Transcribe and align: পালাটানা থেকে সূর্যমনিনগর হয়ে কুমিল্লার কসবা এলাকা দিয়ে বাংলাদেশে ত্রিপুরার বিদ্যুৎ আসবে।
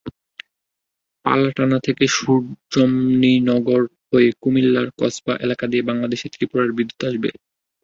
পালাটানা 1.25 1.77
থেকে 1.79 2.05
সূর্যমনিনগর 2.17 3.81
হয়ে 4.09 4.29
কুমিল্লার 4.41 4.87
কসবা 4.99 5.33
এলাকা 5.45 5.65
দিয়ে 5.67 5.87
বাংলাদেশে 5.89 6.27
ত্রিপুরার 6.33 6.69
বিদ্যুৎ 6.77 7.01
আসবে। 7.09 7.29